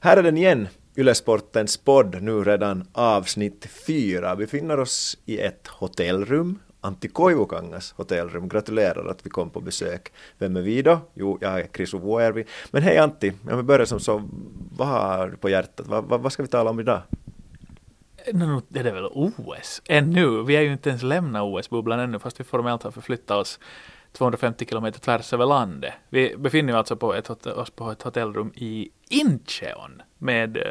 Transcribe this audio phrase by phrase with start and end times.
[0.00, 4.34] Här är den igen, Ylesportens podd, nu redan avsnitt fyra.
[4.34, 8.48] Vi befinner oss i ett hotellrum, Antti Koivukangas hotellrum.
[8.48, 10.12] Gratulerar att vi kom på besök.
[10.38, 11.00] Vem är vi då?
[11.14, 12.44] Jo, jag är Chris Vuojärvi.
[12.70, 14.28] Men hej Antti, om vi börjar som så,
[14.76, 15.86] vad har du på hjärtat?
[15.86, 17.02] Vad, vad, vad ska vi tala om idag?
[18.32, 20.42] Nu är det väl OS ännu.
[20.42, 23.60] Vi har ju inte ens lämnat OS-bubblan ännu fast vi formellt har förflyttat oss
[24.12, 25.94] 250 kilometer tvärs över landet.
[26.08, 30.62] Vi befinner oss alltså på ett, oss på ett hotellrum i Incheon med uh,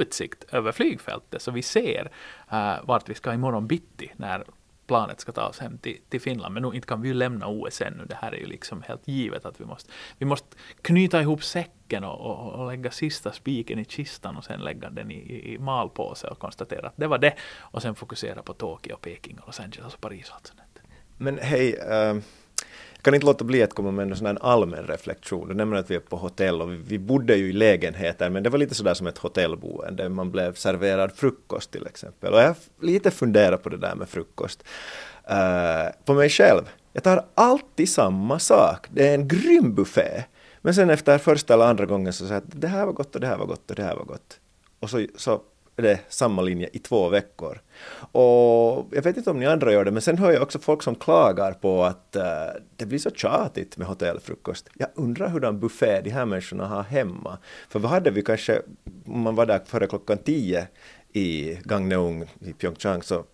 [0.00, 2.10] utsikt över flygfältet så vi ser
[2.52, 4.44] uh, vart vi ska imorgon bitti när
[4.86, 6.54] planet ska ta oss hem till, till Finland.
[6.54, 8.04] Men nu inte kan vi ju lämna OS ännu.
[8.04, 12.04] Det här är ju liksom helt givet att vi måste, vi måste knyta ihop säcken
[12.04, 15.58] och, och, och lägga sista spiken i kistan och sen lägga den i, i, i
[15.58, 17.34] malpåse och konstatera att det var det.
[17.58, 20.60] Och sen fokusera på Tokyo, Peking, Los Angeles och Paris och allt sånt.
[21.16, 22.22] Men hej, uh
[23.04, 25.48] kan inte låta bli att komma med en sån här allmän reflektion.
[25.48, 28.42] Du nämner att vi är på hotell och vi, vi bodde ju i lägenheter men
[28.42, 30.08] det var lite sådär som ett hotellboende.
[30.08, 32.32] Man blev serverad frukost till exempel.
[32.32, 34.64] Och jag har lite funderat på det där med frukost.
[35.30, 36.62] Uh, på mig själv.
[36.92, 38.86] Jag tar alltid samma sak.
[38.90, 40.24] Det är en grym buffé.
[40.60, 43.14] Men sen efter första eller andra gången så säger jag att det här var gott
[43.14, 44.40] och det här var gott och det här var gott.
[44.80, 45.42] Och så, så
[45.82, 47.60] det samma linje i två veckor.
[48.12, 50.82] Och jag vet inte om ni andra gör det, men sen hör jag också folk
[50.82, 52.22] som klagar på att uh,
[52.76, 54.68] det blir så tjatigt med hotellfrukost.
[54.74, 57.38] Jag undrar hurdan buffé de här människorna har hemma.
[57.68, 58.62] För vad hade vi kanske,
[59.06, 60.66] om man var där före klockan tio
[61.12, 63.24] i Gangneung i Pyeongchang, så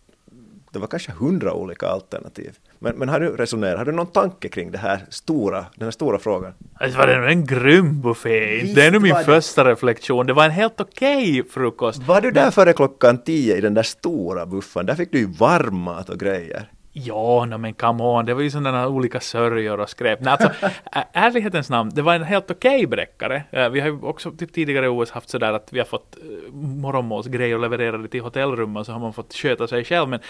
[0.70, 2.58] det var kanske hundra olika alternativ.
[2.83, 5.91] Men, men har du resonerat, har du någon tanke kring det här stora, den här
[5.91, 6.53] stora frågan?
[6.81, 10.27] Det var en grym buffé, det är nog min första reflektion.
[10.27, 12.03] Det var en helt okej okay frukost.
[12.03, 14.87] Var du där före klockan tio i den där stora buffen?
[14.87, 16.70] Där fick du ju varmmat och grejer.
[16.92, 20.20] Ja, no, men come on, det var ju sådana olika sörjor och skräp.
[20.20, 20.50] Nej, alltså,
[21.12, 23.42] ärlighetens namn, det var en helt okej okay bräckare.
[23.72, 26.16] Vi har ju också typ tidigare i OS haft sådär att vi har fått
[26.52, 30.08] morgonmålsgrejer levererade till hotellrummen så har man fått sköta sig själv.
[30.08, 30.20] Men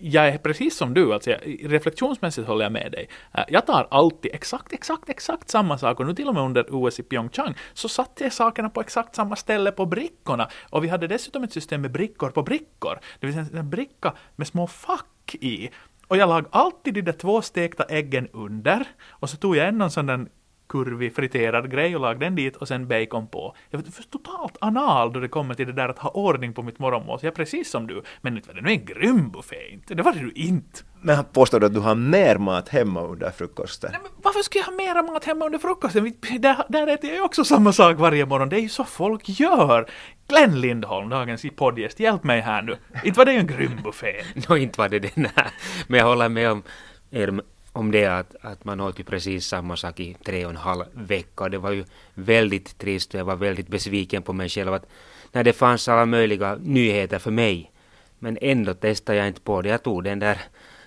[0.00, 3.08] jag är precis som du, alltså, jag, reflektionsmässigt håller jag med dig.
[3.48, 7.00] Jag tar alltid exakt, exakt, exakt samma sak och nu till och med under OS
[7.00, 11.06] i Pyeongchang så satte jag sakerna på exakt samma ställe på brickorna och vi hade
[11.06, 12.98] dessutom ett system med brickor på brickor.
[13.20, 15.70] Det vill säga en bricka med små fack i
[16.14, 18.86] och jag lag alltid de där två stekta äggen under.
[19.08, 20.26] Och så tog jag en någon sån där
[20.68, 23.56] kurvig friterad grej och lagde den dit och sen bacon på.
[23.70, 26.78] Jag var totalt anal då det kommer till det där att ha ordning på mitt
[26.78, 27.18] morgonmål.
[27.22, 29.94] Jag är precis som du, men inte var det nu en grym buffé inte.
[29.94, 30.80] Det var det du inte.
[31.00, 33.90] Men påstår du att du har mer mat hemma under frukosten?
[33.92, 36.12] Nej, men varför skulle jag ha mera mat hemma under frukosten?
[36.38, 38.48] Där, där äter jag ju också samma sak varje morgon.
[38.48, 39.90] Det är ju så folk gör.
[40.28, 42.76] Glenn Lindholm, dagens poddgäst, hjälp mig här nu.
[43.04, 44.24] Inte var det ju en grym buffé.
[44.48, 45.50] no, inte var det den här.
[45.86, 46.62] Men jag håller med om
[47.10, 47.40] er
[47.74, 50.84] om det att, att man åt ju precis samma sak i tre och en halv
[50.92, 51.48] vecka.
[51.48, 54.86] Det var ju väldigt trist och jag var väldigt besviken på mig själv att
[55.32, 57.70] när det fanns alla möjliga nyheter för mig.
[58.18, 59.68] Men ändå testade jag inte på det.
[59.68, 60.38] Jag tog den där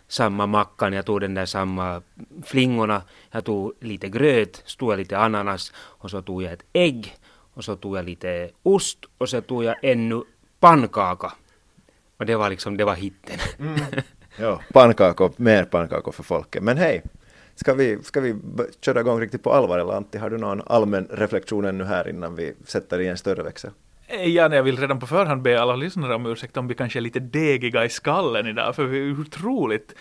[0.08, 2.02] samma mackan, jag tog den där samma
[2.46, 7.16] flingorna, jag tog lite gröt, stod jag lite ananas och så tog jag ett ägg
[7.54, 10.24] och så tog jag lite ost och så tog jag ännu
[10.60, 11.34] pannkaka.
[12.18, 13.40] Och det var liksom, det var hitten.
[13.60, 13.80] Mm.
[14.40, 16.64] Ja, pannkakor, mer pannkakor för folket.
[16.64, 17.04] Men hej,
[17.56, 18.36] ska vi, ska vi
[18.82, 22.36] köra igång riktigt på allvar eller Antti, har du någon allmän reflektion ännu här innan
[22.36, 23.72] vi sätter i en större växel?
[24.08, 27.00] Eh, ja, jag vill redan på förhand be alla lyssnare om ursäkt om vi kanske
[27.00, 29.96] är lite degiga i skallen idag, för vi är otroligt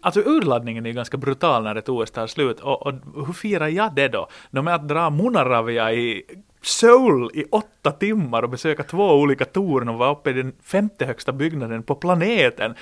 [0.00, 2.94] Alltså urladdningen är ju ganska brutal när ett OS tar slut och, och
[3.26, 4.28] hur firar jag det då?
[4.50, 6.22] De med att dra Munaravia i
[6.62, 11.06] Seoul i åtta timmar och besöka två olika torn och vara uppe i den femte
[11.06, 12.74] högsta byggnaden på planeten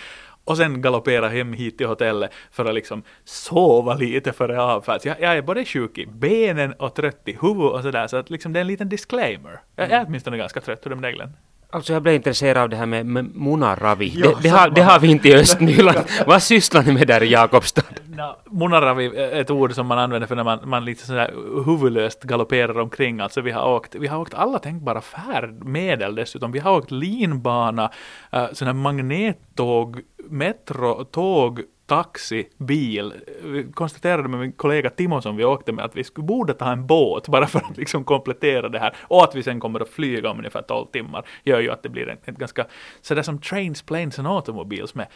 [0.45, 5.01] och sen galoppera hem hit till hotellet för att liksom sova lite före avfärd.
[5.05, 8.31] Jag, jag är både sjuk i benen och trött i huvudet och sådär så att
[8.31, 9.61] liksom det är en liten disclaimer.
[9.77, 11.33] Jag är åtminstone ganska trött, det med Glenn?
[11.73, 14.13] Alltså jag blev intresserad av det här med, med munaravi.
[14.15, 15.99] Jo, det, det, har, det, har, vi inte i Östnyland.
[16.27, 17.83] Vad sysslar ni med där i Jakobstad?
[18.09, 21.35] No, munaravi är ett ord som man använder för när man, man lite sådär
[21.67, 23.21] huvudlöst galopperar omkring.
[23.21, 26.53] Alltså vi har åkt, vi har åkt alla tänkbara färdmedel dessutom.
[26.53, 27.91] Vi har åkt linbana,
[28.37, 30.01] uh, sådana magnettåg,
[30.31, 31.61] metro, tåg,
[31.91, 33.13] taxi, bil.
[33.43, 36.73] Vi konstaterade med min kollega Timo som vi åkte med att vi skulle borde ta
[36.73, 38.97] en båt bara för att liksom komplettera det här.
[39.01, 41.89] Och att vi sen kommer att flyga om ungefär 12 timmar gör ju att det
[41.89, 42.67] blir en, en ganska
[43.01, 45.07] sådär som trains, planes and automobiles med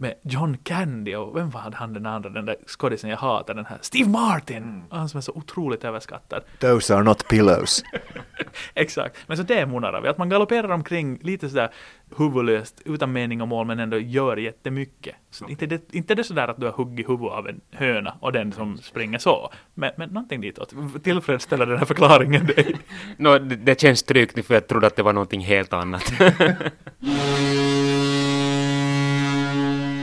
[0.00, 3.66] med John Candy och vem var han den andra, den där skådisen jag hatar, den
[3.66, 4.82] här Steve Martin!
[4.90, 6.42] Han som är så otroligt överskattad.
[6.58, 7.82] Those are not pillows.
[8.74, 11.70] Exakt, men så det munar vi, att man galopperar omkring lite sådär
[12.16, 15.14] huvudlöst, utan mening och mål, men ändå gör jättemycket.
[15.30, 18.32] Så inte, det, inte det sådär att du har huggit huvudet av en höna och
[18.32, 20.74] den som springer så, men, men någonting ditåt.
[21.02, 22.76] Tillfredsställer den här förklaringen dig?
[23.16, 26.12] Nå, det, det känns tryggt för jag trodde att det var någonting helt annat.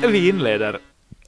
[0.01, 0.79] Vi inleder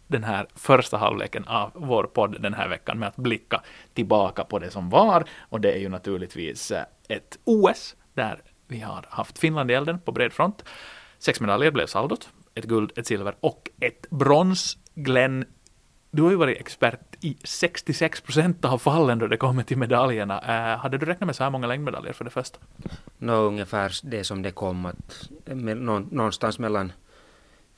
[0.07, 3.61] den här första halvleken av vår podd den här veckan med att blicka
[3.93, 5.23] tillbaka på det som var.
[5.39, 9.99] Och det är ju naturligtvis eh, ett OS där vi har haft Finland i elden
[9.99, 10.63] på bred front.
[11.19, 12.29] Sex medaljer blev saldot.
[12.55, 14.77] Ett guld, ett silver och ett brons.
[14.95, 15.45] Glenn,
[16.11, 20.39] du har ju varit expert i 66 procent av fallen då det kommer till medaljerna.
[20.39, 22.59] Uh, hade du räknat med så här många längdmedaljer för det första?
[23.17, 26.91] Nå, ungefär det som det kom, att med, någonstans mellan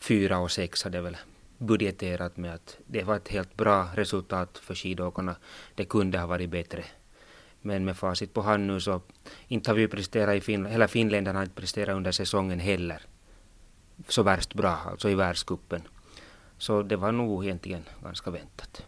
[0.02, 1.18] fyra och sex hade väl
[1.58, 5.36] budgeterat med att det var ett helt bra resultat för skidåkarna.
[5.76, 6.84] Det kunde ha varit bättre.
[7.62, 9.02] Men med facit på hand nu så
[9.48, 13.02] inte har vi presterat i Finland, hela finländarna har inte presterat under säsongen heller.
[14.08, 15.82] Så värst bra, alltså i världscupen.
[16.58, 18.86] Så det var nog egentligen ganska väntat.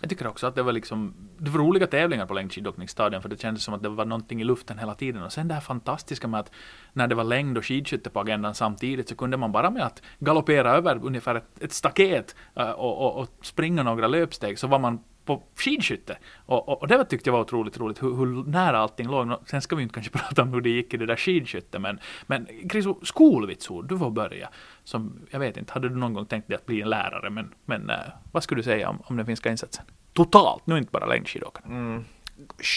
[0.00, 3.40] Jag tycker också att det var liksom, det var roliga tävlingar på längdskidåkningsstadion för det
[3.40, 5.22] kändes som att det var någonting i luften hela tiden.
[5.22, 6.50] Och sen det här fantastiska med att
[6.92, 10.02] när det var längd och skidskytte på agendan samtidigt så kunde man bara med att
[10.18, 14.78] galoppera över ungefär ett, ett staket eh, och, och, och, springa några löpsteg så var
[14.78, 16.18] man på skidskytte.
[16.46, 19.34] Och, och, och, det tyckte jag var otroligt roligt, hur, hur nära allting låg.
[19.46, 22.00] Sen ska vi inte kanske prata om hur det gick i det där skidskytte, men,
[22.26, 24.48] men Kriso, skolvitsord, du får börja.
[24.84, 27.54] Som, jag vet inte, hade du någon gång tänkt dig att bli en lärare, men,
[27.64, 27.96] men uh,
[28.32, 29.84] vad skulle du säga om, om den finska insatsen?
[30.12, 31.66] Totalt, nu inte bara längdskidåkarna.
[31.66, 32.04] Mm.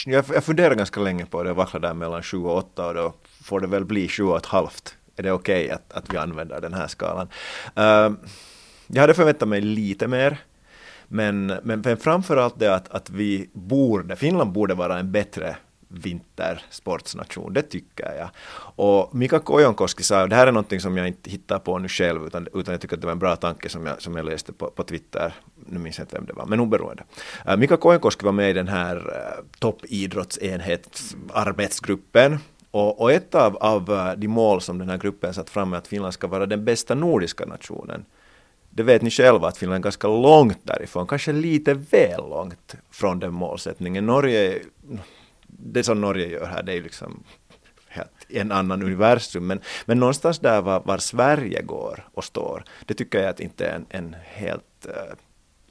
[0.06, 3.14] Jag, jag funderar ganska länge på det, vacklar där mellan 7 och 8 och då
[3.44, 4.98] får det väl bli 7 och ett halvt.
[5.16, 7.28] Är det okej okay att, att vi använder den här skalan?
[7.80, 8.18] Uh,
[8.88, 10.38] jag hade förväntat mig lite mer.
[11.12, 15.56] Men, men, men framförallt det att, att vi borde, Finland borde vara en bättre
[15.88, 18.30] vintersportsnation, det tycker jag.
[18.76, 22.28] Och Mika Kojonkoski sa, det här är någonting som jag inte hittar på nu själv,
[22.28, 24.54] utan, utan jag tycker att det var en bra tanke som jag, som jag läste
[24.54, 25.34] på, på Twitter,
[25.66, 27.04] nu minns jag inte vem det var, men oberoende.
[27.46, 29.08] Uh, eh, Mika Kojonkoski var med i den här eh, uh,
[29.60, 32.40] toppidrottsenhetsarbetsgruppen
[32.72, 35.78] och, och ett av, av eh, de mål som den här gruppen satt fram är
[35.78, 38.06] att Finland ska vara den bästa nordiska nationen
[38.74, 43.20] det vet ni själva att Finland är ganska långt därifrån, kanske lite väl långt från
[43.20, 44.06] den målsättningen.
[44.06, 44.60] Norge,
[45.48, 47.24] det som Norge gör här, det är liksom
[48.30, 53.20] en annan universum, men, men någonstans där var, var Sverige går och står, det tycker
[53.20, 55.16] jag att inte är en, en helt uh,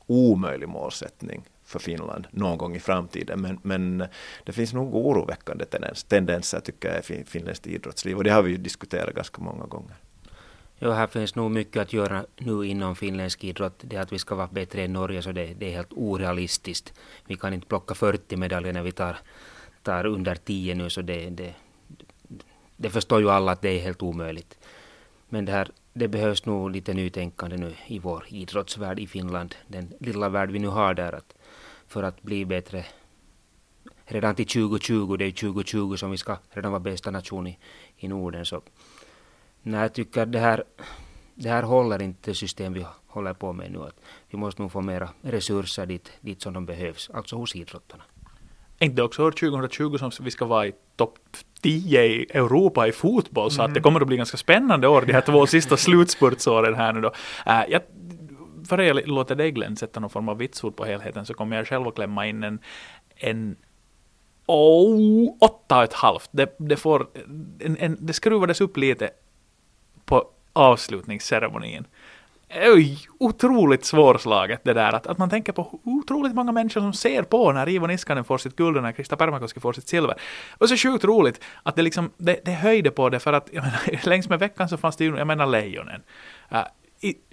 [0.07, 3.41] omöjlig målsättning för Finland någon gång i framtiden.
[3.41, 4.05] Men, men
[4.45, 5.65] det finns nog oroväckande
[6.09, 9.97] tendenser tycker jag i finländskt idrottsliv och det har vi ju diskuterat ganska många gånger.
[10.83, 13.81] Ja, här finns nog mycket att göra nu inom finländsk idrott.
[13.81, 16.93] Det att vi ska vara bättre än Norge, så det, det är helt orealistiskt.
[17.27, 19.19] Vi kan inte plocka 40 medaljer när vi tar,
[19.83, 21.55] tar under 10 nu, så det, det,
[22.77, 24.59] det förstår ju alla att det är helt omöjligt.
[25.29, 29.93] Men det, här, det behövs nog lite nytänkande nu i vår idrottsvärld i Finland, den
[29.99, 31.35] lilla värld vi nu har där, att,
[31.89, 32.85] för att bli bättre
[34.05, 37.59] redan till 2020, det är 2020 som vi ska redan vara bästa nation i,
[37.97, 38.63] i Norden, så
[39.63, 40.65] Nej, jag tycker det här,
[41.35, 43.79] det här håller inte system vi håller på med nu.
[43.79, 48.03] Att vi måste nog få mera resurser dit, dit som de behövs, alltså hos idrottarna.
[48.79, 51.19] Är inte också år 2020 som vi ska vara i topp
[51.61, 53.71] 10 i Europa i fotboll, så mm.
[53.71, 57.01] att det kommer att bli ganska spännande år, de här två sista slutspurtsåren här nu
[57.01, 57.13] då.
[57.47, 57.83] Äh, jag,
[58.69, 61.67] före jag låter dig Glenn sätta någon form av vitsord på helheten så kommer jag
[61.67, 62.59] själv att klämma in en,
[63.17, 63.57] en
[64.47, 66.29] oh, åtta och ett halvt.
[66.31, 67.07] Det, det, får,
[67.59, 69.11] en, en, det skruvades upp lite
[70.11, 71.85] på avslutningsceremonin.
[72.75, 77.23] Oj, otroligt svårslaget det där att, att man tänker på otroligt många människor som ser
[77.23, 80.15] på när Ivo Niskanen får sitt guld och när Krista Permakoski får sitt silver.
[80.59, 84.07] Och så sjukt roligt att det liksom, det, det höjde på det för att, menar,
[84.09, 86.03] längs med veckan så fanns det ju, jag menar lejonen.
[86.53, 86.65] Uh,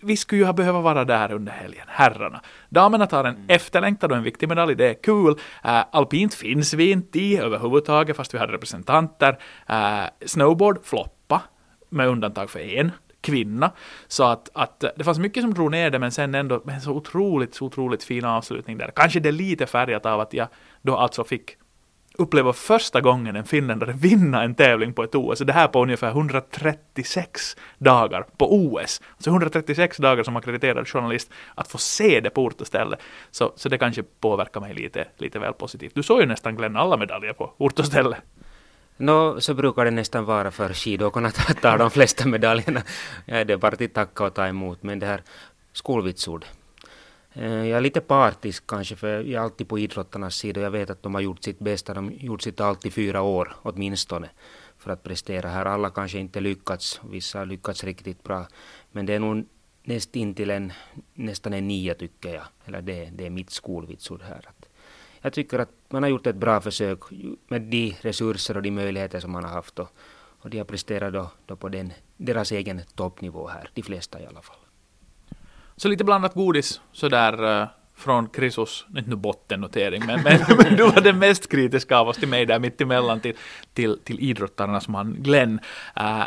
[0.01, 2.41] vi skulle ju ha behövt vara där under helgen, herrarna.
[2.69, 3.45] Damerna tar en mm.
[3.47, 5.31] efterlängtad och en viktig medalj, det är kul.
[5.65, 9.37] Uh, alpint finns vi inte i överhuvudtaget, fast vi hade representanter.
[9.69, 11.16] Uh, snowboard, floppa
[11.89, 12.91] med undantag för en
[13.21, 13.71] kvinna.
[14.07, 16.81] Så att, att eh, det fanns mycket som drog ner det, men sen ändå en
[16.81, 18.91] så otroligt, så otroligt fin avslutning där.
[18.95, 20.47] Kanske det är lite färgat av att jag
[20.81, 21.57] då alltså fick
[22.17, 25.39] uppleva första gången en finländare vinna en tävling på ett OS.
[25.39, 29.01] Det här på ungefär 136 dagar på OS.
[29.13, 31.31] Alltså 136 dagar som akkrediterad journalist.
[31.55, 32.97] Att få se det på ort och ställe.
[33.31, 35.95] Så, så det kanske påverkar mig lite, lite väl positivt.
[35.95, 38.17] Du såg ju nästan Glenn alla medaljer på ort och ställe.
[38.97, 42.81] Nå, så brukar det nästan vara för skidåkarna att ta de flesta medaljerna.
[43.25, 44.83] Ja, det är bara till tacka och ta emot.
[44.83, 45.21] Men det här
[45.73, 46.45] skolvitsord.
[47.33, 50.61] Eh, jag är lite partisk kanske, för jag är alltid på idrottarnas sida.
[50.61, 51.93] Jag vet att de har gjort sitt bästa.
[51.93, 54.29] De har gjort sitt allt i fyra år åtminstone
[54.77, 55.65] för att prestera här.
[55.65, 58.47] Alla kanske inte lyckats, vissa har lyckats riktigt bra.
[58.91, 59.45] Men det är nog
[59.83, 60.73] nästintill en,
[61.13, 62.43] nästan en nia tycker jag.
[62.65, 64.49] Eller det, det är mitt skolvitsord här.
[65.21, 66.99] Jag tycker att man har gjort ett bra försök
[67.47, 69.79] med de resurser och de möjligheter som man har haft.
[69.79, 69.89] Och,
[70.39, 74.25] och de har presterat då, då på den, deras egen toppnivå här, de flesta i
[74.25, 74.57] alla fall.
[75.75, 80.83] Så lite blandat godis sådär eh, från Krisos, inte nu bottennotering, men, men, men du
[80.83, 83.35] var den mest kritiska av oss till mig där mittemellan till,
[83.73, 85.59] till, till idrottarnas man Glenn.
[85.99, 86.23] Uh,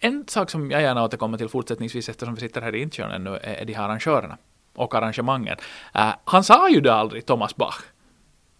[0.00, 3.38] en sak som jag gärna återkommer till fortsättningsvis eftersom vi sitter här i Incheon ännu,
[3.42, 4.38] är de här arrangörerna
[4.78, 5.56] och arrangemangen.
[5.96, 7.82] Uh, han sa ju det aldrig, Thomas Bach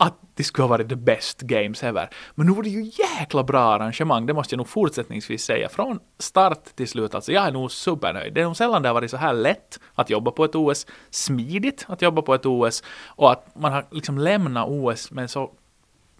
[0.00, 2.08] att det skulle ha varit the best games ever.
[2.34, 5.68] Men nu var det ju jäkla bra arrangemang, det måste jag nog fortsättningsvis säga.
[5.68, 8.34] Från start till slut, alltså jag är nog supernöjd.
[8.34, 10.86] Det är nog sällan det har varit så här lätt att jobba på ett OS,
[11.10, 15.50] smidigt att jobba på ett OS och att man har liksom lämnat OS med så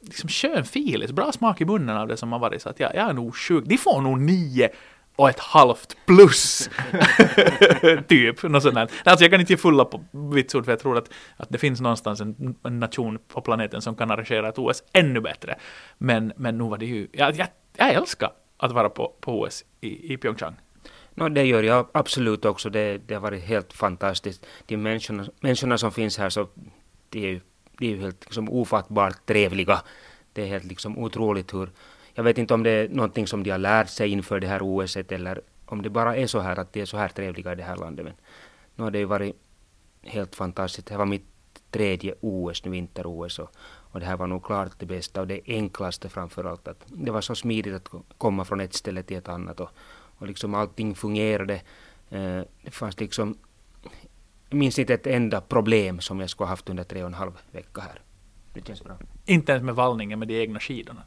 [0.00, 2.62] liksom skön feeling, bra smak i munnen av det som har varit.
[2.62, 3.64] Så att jag, jag är nog sjuk.
[3.67, 4.69] De får nog nio
[5.18, 6.70] och ett halvt plus.
[8.08, 8.90] typ, något sånt där.
[9.04, 11.80] Alltså jag kan inte ge fulla på vitsord för jag tror att, att det finns
[11.80, 15.58] någonstans en, en, nation på planeten som kan arrangera ett OS ännu bättre.
[15.98, 17.46] Men, men nu var det ju, jag, jag,
[17.76, 20.56] jag älskar att vara på, på OS i, i Pyeongchang.
[21.14, 22.70] No, det gör jag absolut också.
[22.70, 24.46] Det, det har varit helt fantastiskt.
[24.66, 26.48] De människorna, människorna som finns här så
[27.08, 27.40] de är ju,
[27.78, 29.82] de är helt liksom, ofattbart trevliga.
[30.32, 31.70] Det är helt liksom otroligt hur
[32.18, 34.60] jag vet inte om det är någonting som de har lärt sig inför det här
[34.62, 37.56] OS eller om det bara är så här att de är så här trevliga i
[37.56, 38.04] det här landet.
[38.04, 38.14] Men
[38.75, 39.37] nu har det ju varit
[40.02, 40.87] helt fantastiskt.
[40.87, 41.26] Det här var mitt
[41.70, 45.40] tredje OS, nu vinter-OS och, och det här var nog klart det bästa och det
[45.46, 46.68] enklaste framför allt.
[46.68, 49.70] Att det var så smidigt att komma från ett ställe till ett annat och,
[50.18, 51.54] och liksom allting fungerade.
[52.10, 53.38] Eh, det fanns liksom,
[54.48, 57.14] jag minns inte ett enda problem som jag skulle ha haft under tre och en
[57.14, 58.00] halv vecka här.
[58.54, 58.98] Det känns bra.
[59.26, 61.02] Inte ens med vallningen med de egna skidorna?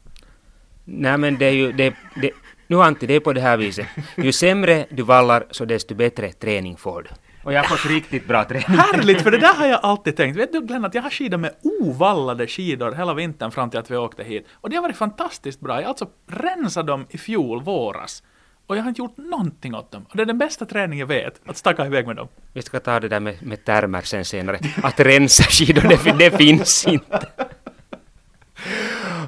[0.84, 2.30] Nej men det är ju, det, det,
[2.66, 3.86] nu Antti, det är på det här viset.
[4.16, 7.08] Ju sämre du vallar så desto bättre träning får du.
[7.44, 8.78] Och jag har fått riktigt bra träning.
[8.78, 10.36] Härligt, för det där har jag alltid tänkt.
[10.36, 13.90] Vet du Glenn, att jag har skidat med ovallade skidor hela vintern fram till att
[13.90, 14.46] vi åkte hit.
[14.52, 15.74] Och det har varit fantastiskt bra.
[15.74, 18.22] Jag har alltså rensat dem i fjol våras.
[18.66, 20.06] Och jag har inte gjort någonting åt dem.
[20.10, 22.28] Och det är den bästa träningen jag vet, att stacka iväg med dem.
[22.52, 24.58] Vi ska ta det där med, med termer sen senare.
[24.82, 27.28] Att rensa skidor, det, det finns inte.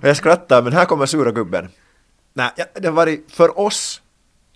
[0.05, 1.69] Och jag skrattar, men här kommer sura gubben.
[2.33, 4.03] Nej, det har varit för oss,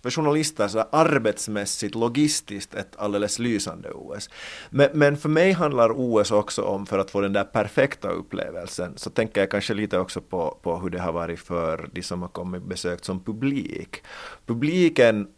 [0.02, 4.31] för journalister, så arbetsmässigt, logistiskt ett alldeles lysande OS.
[4.71, 8.93] Men, men, för mig handlar OS också om, för att få den där perfekta upplevelsen,
[8.97, 12.23] så tänker jag kanske lite också på, på hur det har varit för de som
[12.23, 14.02] har kommit besökt som publik.
[14.47, 15.28] Publiken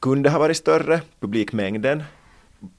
[0.00, 2.02] kunde ha varit större, publikmängden,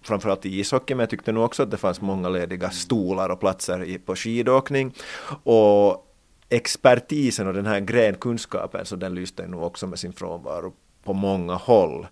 [0.04, 3.39] framförallt i ishockey, men jag tyckte nog också att det fanns många lediga stolar och
[3.39, 4.94] platser på skidåkning.
[5.44, 6.04] Och
[6.55, 11.53] expertisen och den här grenkunskapen så den lyste nog också med sin frånvaro på många
[11.53, 12.07] håll.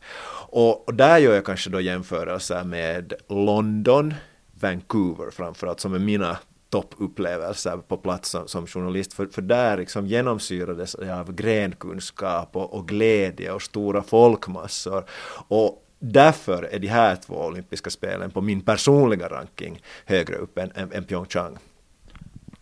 [0.50, 4.13] Och, och, där gör jag kanske då jämförelser med London,
[4.59, 6.38] Vancouver framförallt som är mina
[6.69, 12.73] toppupplevelser på plats som, som, journalist, för, för där liksom genomsyrades jag av grenkunskap och,
[12.73, 15.05] och glädje och stora folkmassor.
[15.47, 20.71] Och därför är de här två olympiska spelen på min personliga ranking högre upp än,
[20.75, 21.57] än, än Pyeongchang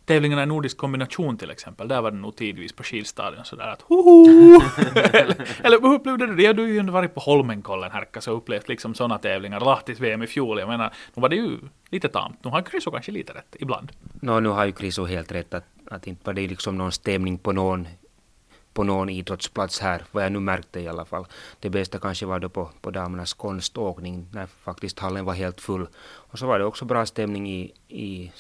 [0.06, 3.82] tävlingarna i nordisk kombination till exempel, där var det nog tidvis på skidstadion sådär att
[3.82, 4.62] hoho!
[5.14, 6.54] eller, eller hur upplevde du det?
[6.54, 9.60] Du har ju ändå varit på Holmenkollen Härkas och upplevt liksom sådana tävlingar.
[9.60, 11.58] Lahtis VM i fjol, jag menar, nu var det ju
[11.90, 12.44] lite tamt.
[12.44, 13.92] Nu har Kryso kanske lite rätt ibland.
[14.22, 17.38] No, nu har ju Kryso helt rätt att, att inte var det liksom någon stämning
[17.38, 17.88] på någon
[18.74, 21.26] på någon idrottsplats här, vad jag nu märkte i alla fall.
[21.60, 25.88] Det bästa kanske var då på, på damernas konståkning, när faktiskt hallen var helt full.
[26.04, 28.32] Och så var det också bra stämning i, i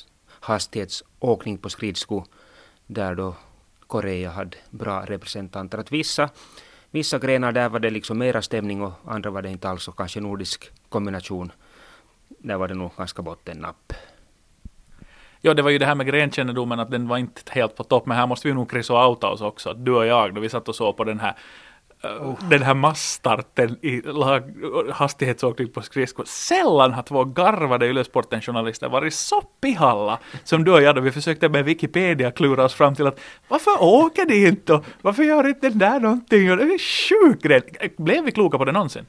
[0.41, 2.23] hastighetsåkning på skridsko
[2.87, 3.35] där då
[3.87, 5.77] Korea hade bra representanter.
[5.77, 6.29] Att vissa,
[6.91, 9.97] vissa grenar där var det liksom mera stämning och andra var det inte alls och
[9.97, 11.51] kanske nordisk kombination.
[12.27, 13.93] Där var det nog ganska bottennapp.
[15.41, 18.05] Ja, det var ju det här med grenkännedomen att den var inte helt på topp,
[18.05, 19.73] men här måste vi nog kryssa och outa oss också.
[19.73, 21.37] Du och jag, då vi satt och såg på den här
[22.03, 22.49] Oh.
[22.49, 24.43] Den här massstarten i lag,
[24.91, 26.25] hastighetsåkning på skridskor.
[26.27, 31.49] Sällan har två garvade Yle-sporten-journalister varit så pihalla som du och jag då vi försökte
[31.49, 35.77] med Wikipedia klura oss fram till att varför åker de inte varför gör inte den
[35.77, 36.47] där någonting?
[36.47, 37.61] Det är sjukt grej.
[37.97, 39.05] Blev vi kloka på det någonsin?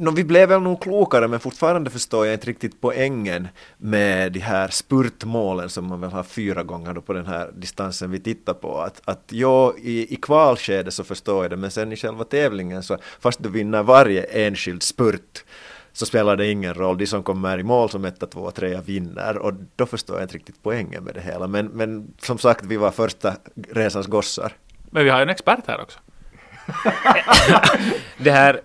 [0.00, 4.40] No, vi blev väl nog klokare men fortfarande förstår jag inte riktigt poängen med de
[4.40, 8.54] här spurtmålen som man väl har fyra gånger då på den här distansen vi tittar
[8.54, 8.80] på.
[8.80, 12.82] Att, att ja, i, i kvalskedet så förstår jag det men sen i själva tävlingen
[12.82, 15.44] så fast du vinner varje enskild spurt
[15.92, 16.98] så spelar det ingen roll.
[16.98, 20.34] De som kommer i mål som etta, två, trea vinner och då förstår jag inte
[20.34, 21.46] riktigt poängen med det hela.
[21.46, 23.34] Men, men som sagt, vi var första
[23.72, 24.52] resans gossar.
[24.90, 25.98] Men vi har ju en expert här också.
[28.18, 28.60] det här,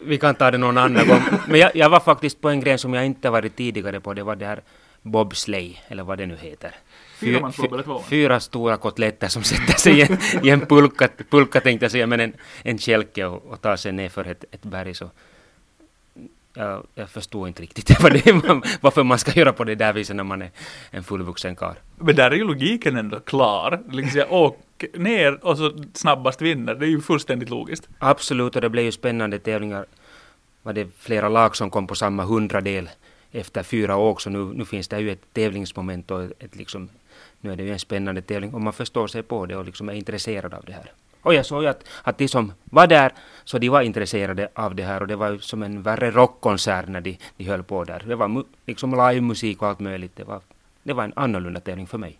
[0.00, 1.22] vi kan ta det någon annan gång.
[1.46, 4.14] Men jag, jag var faktiskt på en gren som jag inte varit tidigare på.
[4.14, 4.62] Det var det här
[5.02, 6.74] bobsleigh, eller vad det nu heter.
[7.20, 11.84] Fyra, fyra, fyra stora kotletter som sätter sig i en, i en pulka, pulka tänkte
[11.84, 14.94] jag säga, men en, en kälke och, och tar sig ner för ett, ett berg.
[14.94, 15.10] Så
[16.58, 18.32] jag, jag förstår inte riktigt vad det,
[18.80, 20.50] varför man ska göra på det där viset när man är
[20.90, 21.74] en fullvuxen karl.
[21.96, 23.82] Men där är ju logiken ändå klar.
[23.90, 26.74] Liksom, åk ner och så snabbast vinner.
[26.74, 27.88] Det är ju fullständigt logiskt.
[27.98, 29.86] Absolut, och det blev ju spännande tävlingar.
[30.62, 32.90] Var det flera lag som kom på samma hundradel
[33.32, 36.88] efter fyra år, så nu, nu finns det ju ett tävlingsmoment och ett liksom,
[37.40, 39.88] nu är det ju en spännande tävling och man förstår sig på det och liksom
[39.88, 40.92] är intresserad av det här.
[41.22, 43.12] Och jag såg att, att de som var där,
[43.44, 47.00] så de var intresserade av det här och det var som en värre rockkonsert när
[47.00, 48.04] de, de höll på där.
[48.06, 50.16] Det var liksom livemusik och allt möjligt.
[50.16, 50.40] Det var,
[50.82, 52.18] det var en annorlunda tävling för mig.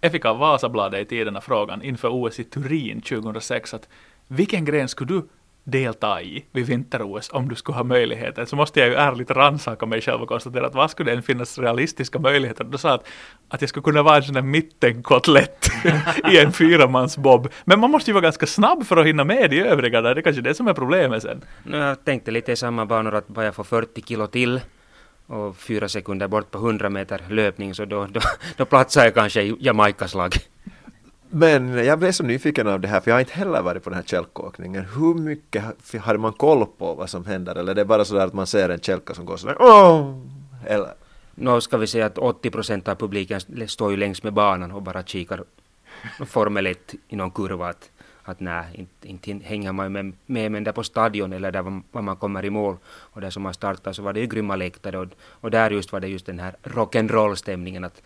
[0.00, 3.88] Jag fick av Vasabladet i tiderna frågan inför OS i Turin 2006 att
[4.28, 5.28] vilken gren skulle du
[5.64, 9.86] delta i vid vinter-OS om du skulle ha möjligheten, så måste jag ju ärligt rannsaka
[9.86, 12.64] mig själv och konstatera att vad skulle det än finnas realistiska möjligheter?
[12.64, 13.06] Du sa att,
[13.48, 15.70] att jag skulle kunna vara en sån där mittenkotlett
[16.32, 17.48] i en fyramansbob.
[17.64, 20.20] Men man måste ju vara ganska snabb för att hinna med de övriga där, det
[20.20, 21.44] är kanske det som är problemet sen.
[21.70, 24.60] Jag tänkte lite i samma banor att bara jag får 40 kilo till
[25.26, 28.20] och fyra sekunder bort på 100 meter löpning så då, då,
[28.56, 30.32] då platsar jag kanske i Jamaicas lag.
[31.34, 33.90] Men jag blev så nyfiken av det här, för jag har inte heller varit på
[33.90, 34.84] den här kälkåkningen.
[34.84, 35.64] Hur mycket
[36.00, 37.54] hade man koll på vad som händer?
[37.54, 40.18] Eller det är bara så där att man ser en kälka som går sådär åh!
[40.66, 40.94] Eller?
[41.34, 44.82] Nå ska vi säga att 80 procent av publiken står ju längs med banan och
[44.82, 45.44] bara kikar
[46.26, 47.68] Formel 1 i någon kurva.
[47.68, 47.90] Att,
[48.22, 52.02] att nej, inte, inte hänger man med, med, men där på stadion eller där var
[52.02, 54.98] man kommer i mål och där som man startar så var det ju grymma läktare
[54.98, 58.02] och, och där just var det just den här rock'n'roll stämningen att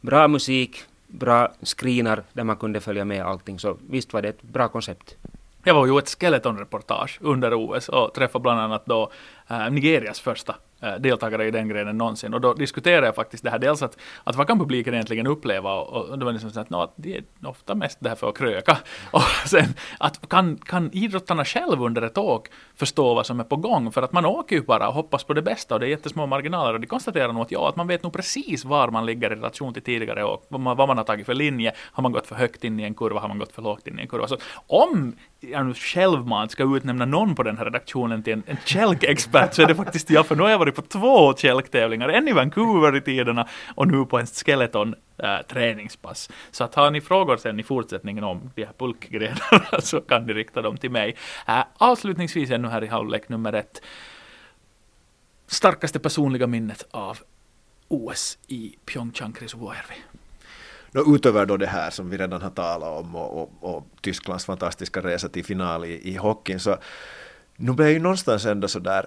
[0.00, 3.58] bra musik, bra screenar där man kunde följa med allting.
[3.58, 5.16] Så visst var det ett bra koncept.
[5.64, 9.10] Jag var ju ett skeletonreportage under OS och träffade bland annat då
[9.48, 12.34] äh, Nigerias första Eh, deltagare i den grenen någonsin.
[12.34, 15.74] Och då diskuterade jag faktiskt det här, dels att, att vad kan publiken egentligen uppleva?
[15.74, 18.38] Och, och det var liksom så att, no, de är ofta mest där för att
[18.38, 18.78] kröka.
[19.10, 23.56] Och sen att kan, kan idrottarna själv under ett åk förstå vad som är på
[23.56, 23.92] gång?
[23.92, 26.26] För att man åker ju bara och hoppas på det bästa och det är jättesmå
[26.26, 26.74] marginaler.
[26.74, 29.34] Och de konstaterar nog att ja, att man vet nog precis var man ligger i
[29.34, 30.46] relation till tidigare åk.
[30.48, 31.72] Vad man, vad man har tagit för linje.
[31.78, 33.20] Har man gått för högt in i en kurva?
[33.20, 34.28] Har man gått för lågt in i en kurva?
[34.28, 38.56] Så om jag nu självmant ska utnämna någon på den här redaktionen till en, en
[38.64, 42.28] kälkexpert så är det faktiskt jag, för nu har jag varit på två kälktävlingar, en
[42.28, 46.30] i Vancouver i tiderna och nu på en skeleton äh, träningspass.
[46.50, 50.32] Så att har ni frågor sen i fortsättningen om de här pulkgrenarna så kan ni
[50.32, 51.16] rikta dem till mig.
[51.48, 53.82] Äh, avslutningsvis ännu här i halvlek nummer ett.
[55.46, 57.18] Starkaste personliga minnet av
[57.88, 59.54] OS i Pyeongchang, Chris
[60.92, 64.44] No, utöver då det här som vi redan har talat om och, och, och Tysklands
[64.44, 66.76] fantastiska resa till final i, i hockeyn så
[67.56, 69.06] nu blev jag ju någonstans ändå sådär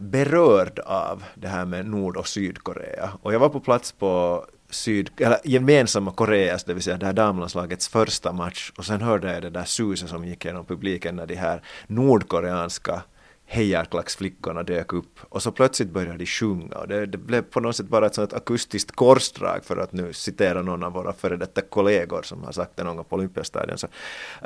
[0.00, 3.10] berörd av det här med Nord och Sydkorea.
[3.22, 7.12] Och jag var på plats på syd, eller gemensamma Koreas, det vill säga det här
[7.12, 11.26] damlandslagets första match och sen hörde jag det där suset som gick genom publiken när
[11.26, 13.02] de här nordkoreanska
[13.46, 17.76] hejarklacksflickorna dök upp och så plötsligt började de sjunga och det, det, blev på något
[17.76, 21.60] sätt bara ett sånt akustiskt korsdrag för att nu citera någon av våra före detta
[21.60, 23.78] kollegor som har sagt det någon gång på Olympiastadion.
[23.78, 23.86] Så,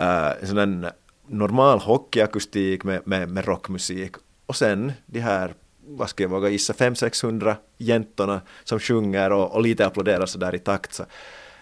[0.00, 0.86] uh, sån
[1.26, 4.12] normal hockeyakustik med, med, med rockmusik
[4.48, 5.54] och sen de här
[5.88, 10.58] vad ska jag våga gissa, 500-600 jäntorna som sjunger och, och lite applåderar sådär i
[10.58, 10.94] takt.
[10.94, 11.04] Så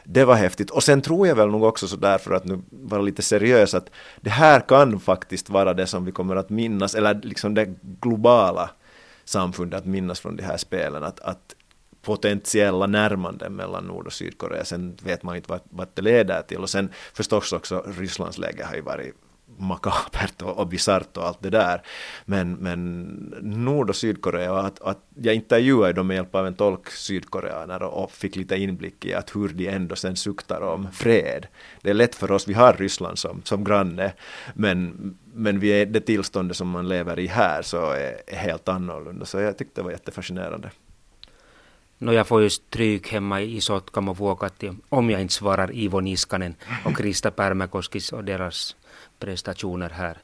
[0.04, 0.70] det var häftigt.
[0.70, 3.74] Och sen tror jag väl nog också så där för att nu vara lite seriös
[3.74, 7.74] att det här kan faktiskt vara det som vi kommer att minnas, eller liksom det
[8.00, 8.70] globala
[9.24, 11.04] samfundet att minnas från de här spelen.
[11.04, 11.54] Att, att
[12.02, 14.64] potentiella närmanden mellan Nord och Sydkorea.
[14.64, 16.58] Sen vet man inte vad, vad det leder till.
[16.58, 19.14] Och sen förstås också Rysslands läge har ju varit
[19.58, 21.82] makabert och, och bisarrt och allt det där.
[22.24, 23.02] Men, men
[23.42, 27.82] Nord och Sydkorea, och att, att jag intervjuade dem med hjälp av en tolk sydkoreaner
[27.82, 31.46] och, och fick lite inblick i att hur de ändå sen suktar om fred.
[31.82, 34.12] Det är lätt för oss, vi har Ryssland som, som granne,
[34.54, 38.68] men, men vi är det tillståndet som man lever i här så är, är helt
[38.68, 39.24] annorlunda.
[39.24, 40.70] Så jag tyckte det var jättefascinerande.
[41.98, 46.54] No, jag får ju stryk hemma i Sotkamo Vuokatti om jag inte svarar Ivo Niskanen
[46.84, 48.76] och Krista Pärmäkoskis och deras
[49.18, 50.18] prestationer här.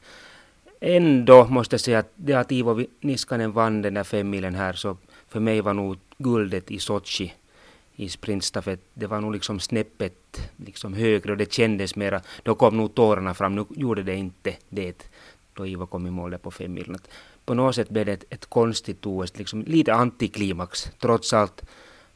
[0.81, 4.97] Ändå måste jag säga att det att Ivo Niskanen vann den där femmilen här så
[5.29, 7.33] för mig var nog guldet i Sochi
[7.97, 12.77] i sprintstafett, det var nog liksom snäppet liksom högre och det kändes mera, då kom
[12.77, 15.11] nog tårarna fram, nu gjorde det inte det
[15.55, 16.99] då Ivo kom i mål där på femmilen.
[17.45, 21.63] på något sätt blev det ett, ett konstigt OS, liksom lite antiklimax trots allt.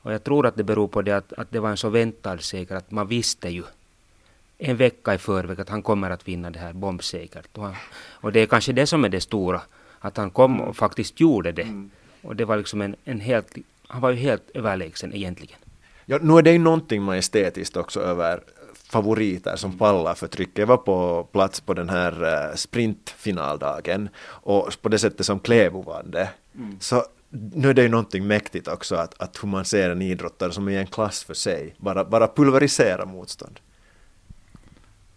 [0.02, 2.38] Och jag tror att det beror på det att, att det var en så väntad
[2.38, 3.62] seger att man visste ju
[4.58, 7.58] en vecka i förväg att han kommer att vinna det här bombsäkert.
[7.58, 7.74] Och, han,
[8.20, 9.60] och det är kanske det som är det stora,
[9.98, 11.62] att han kom och faktiskt gjorde det.
[11.62, 11.90] Mm.
[12.22, 13.56] Och det var liksom en, en helt,
[13.88, 15.58] han var ju helt överlägsen egentligen.
[16.04, 18.40] Ja, nu är det ju någonting majestätiskt också över
[18.88, 20.58] favoriter som pallar för trycket.
[20.58, 25.82] Jag var på plats på den här uh, sprintfinaldagen och på det sättet som Klevo
[25.82, 26.28] vann det.
[26.54, 26.76] Mm.
[26.80, 30.52] Så nu är det ju någonting mäktigt också att, att hur man ser en idrottare
[30.52, 33.60] som är i en klass för sig, bara, bara pulverisera motstånd.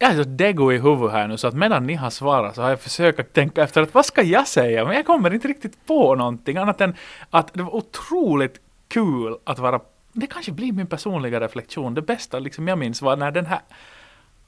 [0.01, 2.61] Jag är så dego i huvudet här nu så att medan ni har svarat så
[2.61, 4.85] har jag försökt tänka efter att vad ska jag säga?
[4.85, 6.95] Men jag kommer inte riktigt på någonting annat än
[7.29, 9.79] att det var otroligt kul att vara
[10.13, 11.93] det kanske blir min personliga reflektion.
[11.93, 13.59] Det bästa liksom jag minns var när den här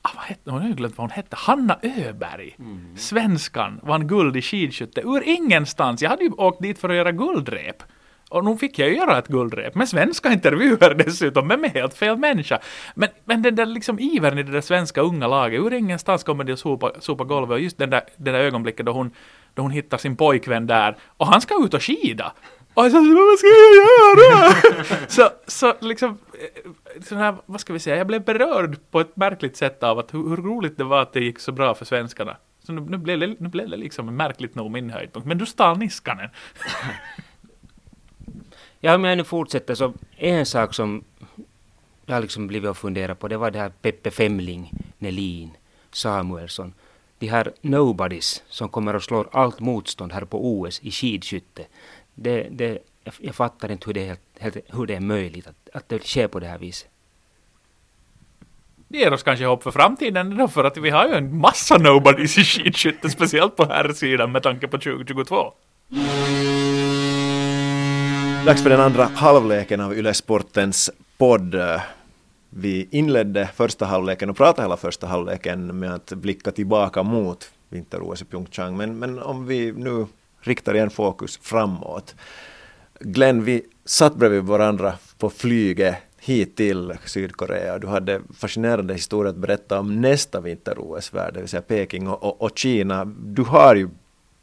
[0.01, 0.61] ah, vad hette hon?
[0.61, 1.35] Jag har glömt vad hon hette.
[1.35, 2.97] Hanna Öberg, mm.
[2.97, 6.01] svenskan, vann guld i skidskytte ur ingenstans.
[6.01, 7.83] Jag hade ju åkt dit för att göra guldrep.
[8.31, 11.93] Och nu fick jag ju göra ett guldrep med svenska intervjuer dessutom, men med helt
[11.93, 12.59] fel människa.
[12.95, 16.43] Men, men den där liksom ivern i det där svenska unga laget, ur ingenstans kommer
[16.43, 19.11] de att sopa, sopa golvet och just den där, den där ögonblicket då hon,
[19.53, 22.33] då hon hittar sin pojkvän där och han ska ut och skida.
[22.73, 24.53] Och jag sa, vad ska jag göra?
[25.07, 29.15] så, så liksom, eh, sån här, vad ska vi säga, jag blev berörd på ett
[29.15, 31.85] märkligt sätt av att hur, hur roligt det var att det gick så bra för
[31.85, 32.37] svenskarna.
[32.63, 35.27] Så nu, nu, blev, det, nu blev det liksom märkligt nog min höjdpunkt.
[35.27, 36.29] Men du stal Niskanen
[38.81, 41.03] ja, om jag nu fortsätter så en sak som
[42.05, 45.51] jag har liksom blivit och funderat på det var det här Peppe Femling, Nelin,
[45.91, 46.73] Samuelsson.
[47.19, 51.65] De här nobodies som kommer och slår allt motstånd här på OS i skidskytte
[52.15, 52.77] det, det,
[53.19, 56.39] jag, fattar inte hur det, helt, hur det är möjligt att, att det sker på
[56.39, 56.87] det här viset.
[58.87, 61.77] Det ger oss kanske hopp för framtiden då, för att vi har ju en massa
[61.77, 65.53] nobodies i skidskytte, speciellt på här sidan med tanke på 2022.
[68.45, 71.55] Dags för den andra halvleken av Yle Sportens podd.
[72.49, 78.21] Vi inledde första halvleken och pratade hela första halvleken med att blicka tillbaka mot vinter-OS
[78.21, 78.77] i Pyeongchang.
[78.77, 80.05] Men, men om vi nu
[80.41, 82.15] riktar igen fokus framåt.
[82.99, 87.79] Glenn, vi satt bredvid varandra på flyget hit till Sydkorea.
[87.79, 92.41] Du hade fascinerande historier att berätta om nästa vinter-OS-värld, det vill säga Peking och, och,
[92.41, 93.05] och, Kina.
[93.05, 93.89] Du har ju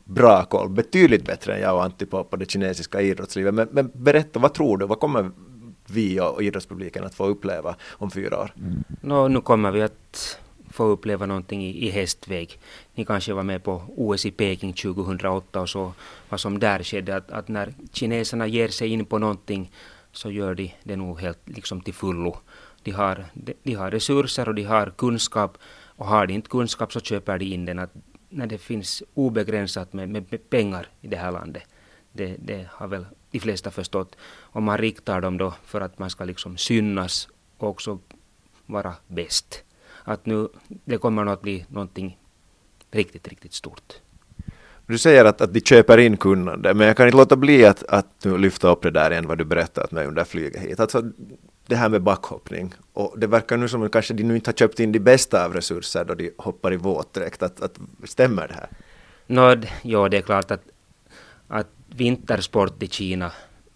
[0.09, 3.55] bra koll, betydligt bättre än jag och Antti på, på det kinesiska idrottslivet.
[3.55, 5.31] Men, men, berätta, vad tror du, vad kommer
[5.87, 8.55] vi och idrottspubliken att få uppleva om fyra år?
[8.59, 8.85] Mm.
[9.01, 10.39] No, nu kommer vi att
[10.71, 12.59] få uppleva någonting i, i hästväg.
[12.95, 15.93] Ni kanske var med på OS i Peking 2008 och så
[16.29, 19.71] vad som där skedde att, att när kineserna ger sig in på någonting
[20.13, 22.37] så gör de det nog helt liksom till fullo.
[22.83, 25.59] De har, de, de har resurser och de har kunskap
[25.99, 27.79] och har de inte kunskap så köper de in den.
[27.79, 27.93] Att
[28.29, 31.63] när det finns obegränsat med, med, med pengar i det här landet,
[32.13, 34.17] det, det har väl de flesta förstått.
[34.23, 37.99] Och man riktar dem då för att man ska liksom synas och också
[38.67, 39.65] vara bäst
[40.05, 40.49] att nu
[40.85, 42.19] det kommer nog att bli någonting
[42.91, 43.93] riktigt, riktigt stort.
[44.87, 47.83] Du säger att, att de köper in kunnande, men jag kan inte låta bli att,
[47.83, 50.81] att nu lyfta upp det där igen vad du berättat mig under flyget hit.
[50.81, 51.03] Alltså
[51.69, 54.55] det här med backhoppning, och det verkar nu som att kanske de nu inte har
[54.55, 57.43] köpt in de bästa av resurser då de hoppar i våtdräkt.
[57.43, 58.69] Att, att, stämmer det här?
[59.27, 60.63] No, ja, det är klart att,
[61.49, 63.33] att vintersport i Kina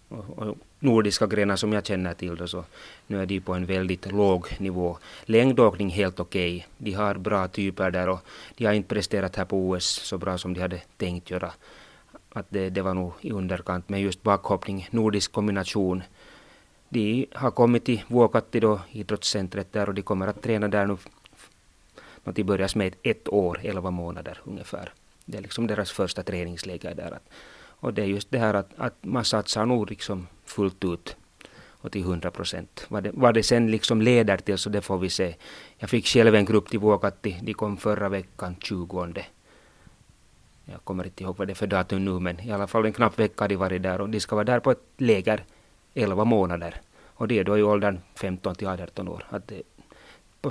[0.09, 2.63] och, och nordiska grenar som jag känner till då, så
[3.07, 4.97] nu är de på en väldigt låg nivå.
[5.25, 6.55] Längdåkning helt okej.
[6.55, 6.67] Okay.
[6.77, 8.19] De har bra typer där och
[8.57, 11.51] de har inte presterat här på OS så bra som de hade tänkt göra.
[12.33, 13.89] Att det, det var nog i underkant.
[13.89, 16.03] Men just backhoppning, nordisk kombination.
[16.93, 20.97] De har kommit till Vuokatti då, idrottscentret där och de kommer att träna där nu.
[22.23, 24.93] De börjar med ett, år, elva månader ungefär.
[25.25, 27.19] Det är liksom deras första träningsläger där.
[27.81, 31.15] Och det är just det här att, att man satsar nog liksom fullt ut
[31.83, 32.85] och till 100 procent.
[32.89, 35.35] Vad, det, vad det sen liksom leder till så det får vi se.
[35.77, 39.25] Jag fick själv en grupp till Vuokatti, de kom förra veckan 20.
[40.65, 42.93] Jag kommer inte ihåg vad det är för datum nu men i alla fall en
[42.93, 45.43] knapp vecka har de varit där och de ska vara där på ett läger
[45.93, 46.81] 11 månader.
[47.03, 49.25] Och det är då i åldern 15 till 18 år.
[49.29, 49.61] Att det,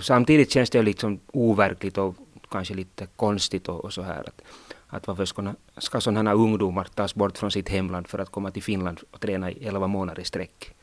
[0.03, 2.15] samtidigt känns det liksom overkligt och
[2.51, 4.21] kanske lite konstigt och, och så här.
[4.21, 4.43] Att,
[4.87, 8.63] att varför ska, ska sådana ungdomar tas bort från sitt hemland för att komma till
[8.63, 10.75] Finland och träna i 11 månader i sträck?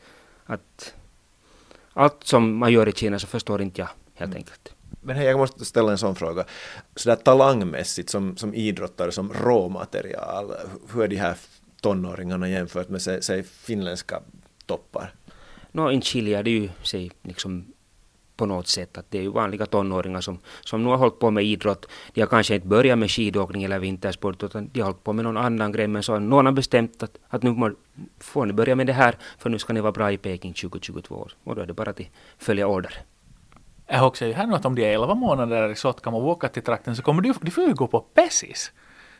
[0.45, 0.93] Att
[1.93, 4.73] allt som man gör i Kina så förstår inte jag helt enkelt.
[5.01, 6.45] Men hej, jag måste ställa en sån fråga.
[6.95, 10.53] Sådär talangmässigt som, som idrottare, som råmaterial,
[10.93, 11.37] hur är de här
[11.81, 14.21] tonåringarna jämfört med säg finländska
[14.69, 15.13] toppar?
[15.71, 17.65] Nå, no, in Chile är det ju sig liksom
[18.39, 18.97] på något sätt.
[18.97, 21.85] Att det är ju vanliga tonåringar som, som nu har hållit på med idrott.
[22.13, 25.25] De har kanske inte börjat med skidåkning eller vintersport utan de har hållit på med
[25.25, 27.71] någon annan grej men så har någon har bestämt att, att nu må,
[28.19, 31.27] får ni börja med det här för nu ska ni vara bra i Peking 2022
[31.43, 32.01] och då är det bara att
[32.37, 32.93] följa order.
[33.87, 36.47] Jag har också ju här att om de är 11 månader i Sotkam och åker
[36.47, 38.71] till trakten så kommer de, de får ju gå på Pessis.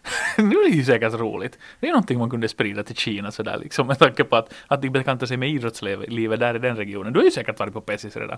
[0.38, 1.58] det blir ju säkert roligt.
[1.80, 4.82] Det är någonting man kunde sprida till Kina sådär liksom med tanke på att, att
[4.82, 7.14] de bekantar sig med idrottslivet där i den regionen.
[7.14, 8.38] Du har ju säkert varit på Pessis redan.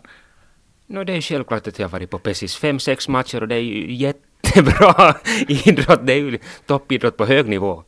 [0.88, 3.56] No, det är självklart att jag har varit på Pessis fem, sex matcher och det
[3.56, 5.15] är ju jättebra
[5.47, 6.00] idrott.
[6.04, 7.84] Det är ju toppidrott på hög nivå.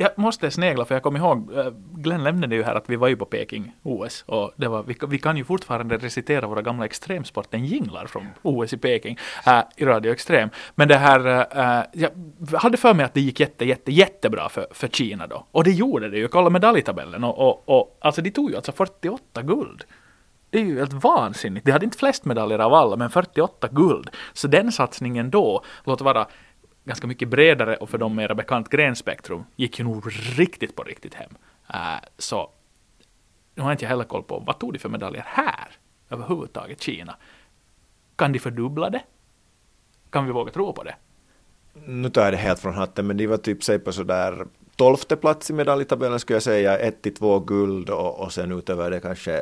[0.00, 3.08] Jag måste snegla för jag kommer ihåg, eh, Glenn nämnde ju här att vi var
[3.08, 6.84] ju på Peking OS och det var, vi, vi kan ju fortfarande recitera våra gamla
[6.84, 10.50] extremsporten jinglar från OS i Peking äh, i Radio Extrem.
[10.74, 11.46] Men det här,
[11.80, 12.10] äh, jag
[12.58, 15.46] hade för mig att det gick jätte, jätte, jättebra för, för Kina då.
[15.50, 18.72] Och det gjorde det ju, kolla medaljtabellen och, och, och alltså de tog ju alltså
[18.72, 19.84] 48 guld.
[20.50, 21.66] Det är ju helt vansinnigt.
[21.66, 24.10] De hade inte flest medaljer av alla, men 48 guld.
[24.32, 26.26] Så den satsningen då, låt vara
[26.88, 30.04] ganska mycket bredare och för dem mera bekant grenspektrum, gick ju nog
[30.38, 31.30] riktigt på riktigt hem.
[31.74, 32.50] Uh, så
[33.54, 35.68] nu har jag inte heller koll på vad tog de för medaljer här
[36.08, 37.16] överhuvudtaget, Kina.
[38.16, 39.02] Kan de fördubbla det?
[40.10, 40.94] Kan vi våga tro på det?
[41.86, 44.46] Nu tar jag det helt från hatten, men de var typ sig på sådär
[44.76, 48.90] tolfte plats i medaljtabellen skulle jag säga, ett till två guld och, och sen utöver
[48.90, 49.32] det kanske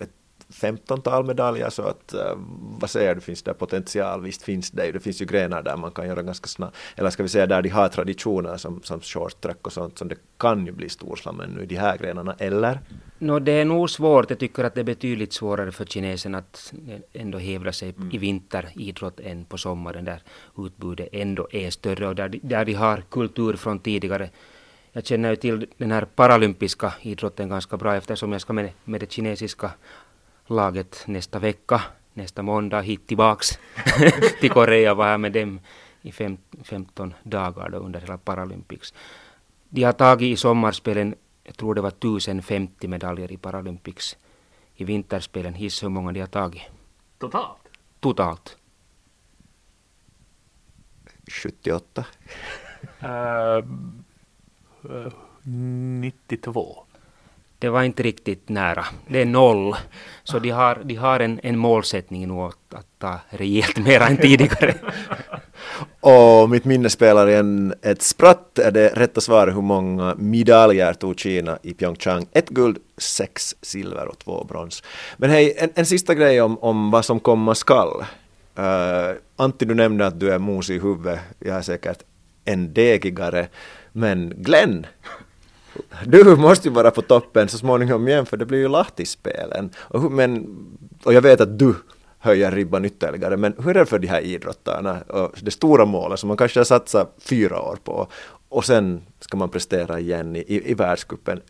[0.00, 0.10] ett
[0.52, 2.38] 15-tal medaljer så att uh,
[2.80, 4.22] vad säger du, finns det potential?
[4.22, 7.10] Visst finns det ju, det finns ju grenar där man kan göra ganska snabbt, eller
[7.10, 10.16] ska vi säga där de har traditioner som, som short track och sånt som det
[10.38, 12.80] kan ju bli storslam nu i de här grenarna, eller?
[13.18, 16.72] No, det är nog svårt, jag tycker att det är betydligt svårare för kinesen att
[17.12, 18.10] ändå hävda sig mm.
[18.12, 20.22] i vinteridrott än på sommaren där
[20.58, 24.30] utbudet ändå är större och där, där de har kultur från tidigare
[24.92, 29.00] jag känner ju till den här paralympiska idrotten ganska bra eftersom jag ska med, med
[29.00, 29.70] det kinesiska
[30.46, 31.80] laget nästa vecka,
[32.12, 33.58] nästa måndag hit tillbaks
[34.40, 35.60] till Korea, var här med dem
[36.02, 38.94] i fem, 15 dagar då under hela Paralympics.
[39.68, 44.16] De har tagit i sommarspelen, jag tror det var 1050 medaljer i Paralympics.
[44.74, 46.62] I vinterspelen, gissa hur många de har tagit?
[47.18, 47.58] Totalt?
[48.00, 48.56] Totalt.
[51.28, 52.04] 78.
[53.02, 53.08] Uh,
[54.84, 55.12] uh,
[55.44, 56.84] 92
[57.62, 58.84] det var inte riktigt nära.
[59.06, 59.76] Det är noll.
[60.24, 64.16] Så de har, de har en, en målsättning nu att, att ta rejält mera än
[64.16, 64.74] tidigare.
[66.00, 68.58] och mitt minne spelar igen ett spratt.
[68.58, 72.26] Är det rätta svaret hur många medaljer tog Kina i Pyeongchang?
[72.32, 74.82] Ett guld, sex silver och två brons.
[75.16, 78.04] Men hej, en, en sista grej om, om vad som komma skall.
[78.58, 81.20] Uh, Antti, du nämnde att du är mos i huvudet.
[81.38, 82.02] Jag är säkert
[82.44, 83.48] en degigare.
[83.92, 84.86] Men Glenn,
[86.06, 89.70] du måste ju vara på toppen så småningom igen för det blir ju Lahtispelen.
[89.76, 90.56] Och, men,
[91.04, 91.74] och jag vet att du
[92.18, 96.20] höjer ribban ytterligare, men hur är det för de här idrottarna och det stora målet
[96.20, 98.06] som man kanske har satsat fyra år på
[98.48, 101.40] och sen ska man prestera igen i, i, i världscupen.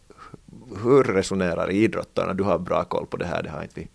[0.83, 2.35] Hur resonerar idrottarna?
[2.35, 3.89] Du har bra koll på det här, det har inte vi.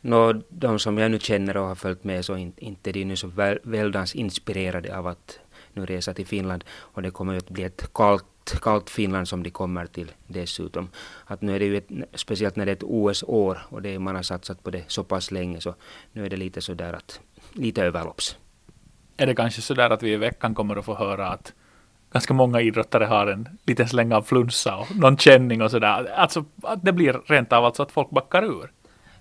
[0.00, 3.16] Nå, de som jag nu känner och har följt med så in, inte de nu
[3.16, 5.38] så väl, väldans inspirerade av att
[5.72, 8.24] nu resa till Finland och det kommer ju att bli ett kallt
[8.62, 10.88] kallt Finland som de kommer till dessutom.
[11.24, 14.14] Att nu är det ju ett, speciellt när det är ett OS-år och det, man
[14.14, 15.74] har satsat på det så pass länge så
[16.12, 17.20] nu är det lite sådär att
[17.52, 18.36] lite överlopps.
[19.16, 21.52] Är det kanske sådär att vi i veckan kommer att få höra att
[22.12, 26.12] ganska många idrottare har en liten släng av flunsa och någon känning och sådär.
[26.16, 28.72] Alltså att det blir rent av alltså att folk backar ur.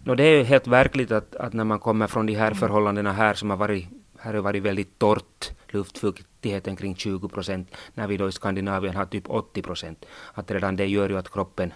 [0.03, 3.33] No, det är helt verkligt att, att när man kommer från de här förhållandena här
[3.33, 3.87] som har varit
[4.21, 9.05] här har varit väldigt torrt, luftfuktigheten kring 20 procent, när vi då i Skandinavien har
[9.05, 10.05] typ 80 procent.
[10.33, 11.73] Att redan det gör ju att kroppen,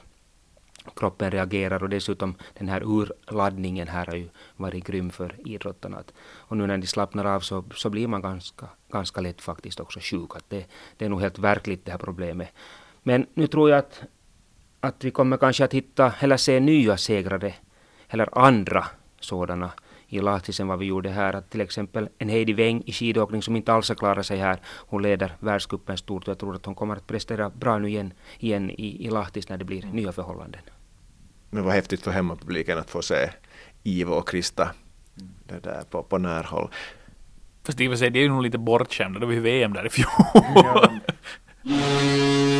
[0.96, 6.04] kroppen reagerar och dessutom den här urladdningen här har ju varit grym för idrottarna.
[6.48, 10.00] Och nu när de slappnar av så, så blir man ganska, ganska lätt faktiskt också
[10.02, 10.36] sjuk.
[10.36, 10.66] Att det,
[10.98, 12.50] det är nog helt verkligt det här problemet.
[13.04, 14.04] Men nu tror jag att,
[14.80, 17.54] att vi kommer kanske att hitta, eller se nya segrare,
[18.10, 18.86] eller andra
[19.20, 19.72] sådana
[20.08, 21.34] i Lahti än vad vi gjorde här.
[21.34, 24.60] Att till exempel en Heidi Weng i skidåkning som inte alls har klarat sig här.
[24.66, 28.14] Hon leder världscupen stort och jag tror att hon kommer att prestera bra nu igen,
[28.40, 30.62] igen i, i Lahtis när det blir nya förhållanden.
[31.50, 33.30] Men vad häftigt för hemmapubliken att få se
[33.84, 34.72] Ivo och Krista
[35.48, 36.70] det där på, på närhåll.
[37.64, 39.20] Fast i och för sig, det är ju nog lite bortskämda.
[39.20, 40.08] Det var ju VM där i fjol.
[40.56, 40.92] Ja.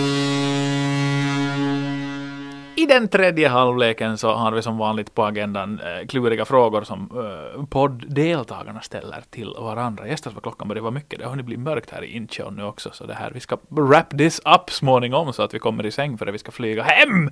[2.86, 7.10] I den tredje halvleken så har vi som vanligt på agendan eh, kluriga frågor som
[7.16, 10.08] eh, podddeltagarna ställer till varandra.
[10.08, 11.20] Gästas vad klockan börjar vara mycket.
[11.20, 12.90] Det har ni blivit mörkt här i Incheon nu också.
[12.94, 16.18] Så det här, vi ska wrap this up småningom så att vi kommer i säng
[16.18, 17.30] för att vi ska flyga hem.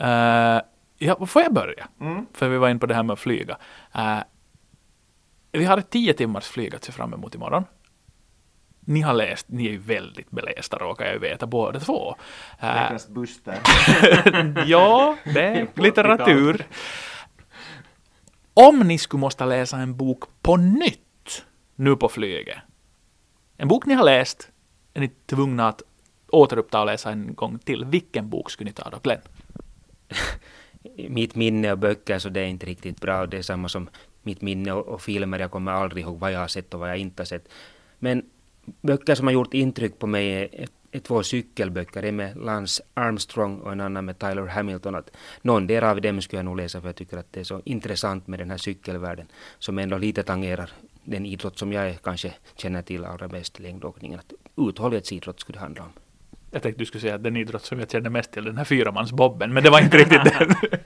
[0.00, 0.62] Uh,
[1.02, 1.88] Ja, får jag börja?
[2.32, 3.56] För vi var inne på det här med att flyga.
[3.94, 4.18] Eh,
[5.52, 7.64] vi har ett tio timmars flyg att se fram emot imorgon.
[8.90, 12.16] Ni har läst, ni är ju väldigt belästa råkar jag ju veta båda två.
[12.60, 13.58] Eh, Buster.
[14.66, 16.66] ja, det är litteratur.
[18.54, 22.58] Om ni skulle måste läsa en bok på nytt nu på flyget.
[23.56, 24.50] En bok ni har läst
[24.94, 25.82] är ni tvungna att
[26.28, 27.84] återuppta och läsa en gång till.
[27.84, 29.20] Vilken bok skulle ni ta då, Glenn?
[31.08, 33.26] Mitt minne av böcker så det är inte riktigt bra.
[33.26, 33.88] Det är samma som
[34.22, 35.38] mitt minne och, och filmer.
[35.38, 37.48] Jag kommer aldrig ihåg vad jag har sett och vad jag inte har sett.
[37.98, 38.22] Men
[38.64, 42.02] böcker som har gjort intryck på mig är, är, två cykelböcker.
[42.02, 44.94] En med Lance Armstrong och en annan med Tyler Hamilton.
[44.94, 45.10] Att
[45.42, 47.62] någon del av dem skulle jag nog läsa för jag tycker att det är så
[47.64, 49.26] intressant med den här cykelvärlden
[49.58, 50.70] som ändå lite tangerar
[51.04, 54.18] den idrott som jag kanske känner till allra bäst, längdåkningen.
[54.18, 54.32] Att
[54.68, 55.92] uthållighetsidrott skulle det handla om.
[56.50, 58.64] Jag tänkte du skulle säga att den idrott som jag känner mest till, den här
[58.64, 60.54] fyramansbobben, men det var inte riktigt den.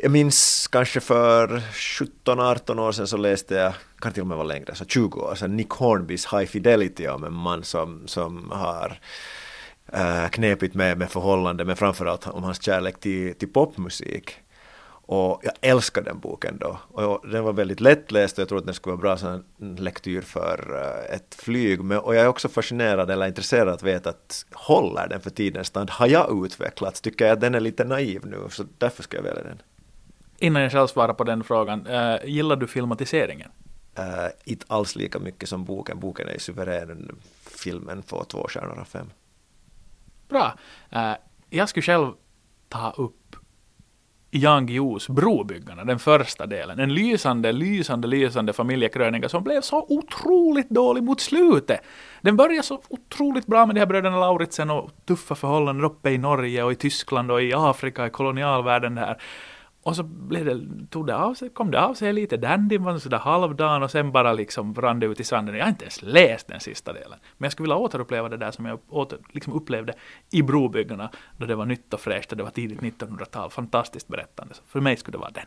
[0.00, 4.46] Jag minns kanske för 17-18 år sedan så läste jag, kan till och med vara
[4.46, 9.00] längre, så 20 år sedan, Nick Hornbys High Fidelity om en man som, som har
[9.92, 14.36] äh, knepigt med, med förhållande, men framförallt om hans kärlek till, till popmusik.
[15.10, 16.78] Och jag älskar den boken då.
[16.88, 19.76] Och den var väldigt lättläst och jag tror att den skulle vara bra som en
[19.76, 21.80] lektyr för eh, ett flyg.
[21.80, 25.68] Men, och jag är också fascinerad eller intresserad att veta att håller den för tidens
[25.68, 25.90] stand?
[25.90, 27.00] Har jag utvecklats?
[27.00, 28.38] Tycker jag att den är lite naiv nu?
[28.50, 29.62] Så därför ska jag välja den.
[30.38, 33.50] Innan jag själv svarar på den frågan, uh, gillar du filmatiseringen?
[33.98, 36.00] Uh, inte alls lika mycket som boken.
[36.00, 37.18] Boken är ju suverän.
[37.64, 39.10] Filmen får två stjärnor av fem.
[40.28, 40.54] Bra.
[40.96, 41.14] Uh,
[41.50, 42.12] jag skulle själv
[42.68, 43.36] ta upp
[44.30, 46.80] Jan Guillous Brobyggarna, den första delen.
[46.80, 51.80] En lysande, lysande, lysande familjekrönika som blev så otroligt dålig mot slutet.
[52.20, 56.18] Den började så otroligt bra med de här bröderna Lauritsen och tuffa förhållanden uppe i
[56.18, 59.22] Norge och i Tyskland och i Afrika, i kolonialvärlden där.
[59.82, 60.60] Och så blev det,
[60.90, 64.12] tog det av sig, kom det av sig lite, dandyn var sådär halvdan och sen
[64.12, 65.54] bara liksom rann det ut i sanden.
[65.54, 67.18] Jag har inte ens läst den sista delen.
[67.38, 69.94] Men jag skulle vilja återuppleva det där som jag åter, liksom upplevde
[70.30, 73.50] i Brobyggarna, då det var nytt och fräscht och det var tidigt 1900-tal.
[73.50, 74.54] Fantastiskt berättande.
[74.54, 75.46] Så för mig skulle det vara den.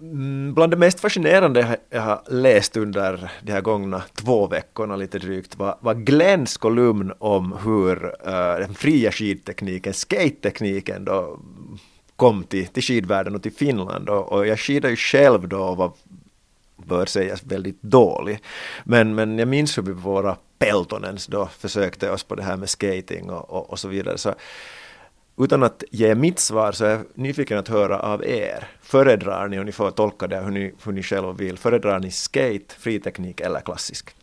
[0.00, 5.18] Mm, bland det mest fascinerande jag har läst under de här gångna två veckorna lite
[5.18, 11.38] drygt var, var Glenns kolumn om hur uh, den fria skidtekniken, skate-tekniken då
[12.18, 15.76] kom till, till skidvärlden och till Finland och, och jag skidade ju själv då och
[15.76, 15.92] var
[16.76, 18.40] bör sägas väldigt dålig.
[18.84, 22.56] Men, men jag minns hur vi på våra Peltonens då försökte oss på det här
[22.56, 24.18] med skating och, och, och så vidare.
[24.18, 24.34] Så
[25.38, 28.68] utan att ge mitt svar så är jag nyfiken att höra av er.
[28.82, 32.10] Föredrar ni, och ni får tolka det hur ni, hur ni själva vill, föredrar ni
[32.10, 34.14] skate, friteknik eller klassisk?